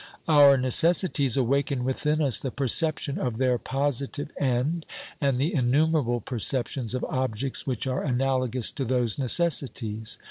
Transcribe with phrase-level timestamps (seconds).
[0.27, 4.87] Our necessities awaken within us the perception of their positive end,
[5.21, 10.17] and the innumerable perceptions of objects which are analogous to those necessities.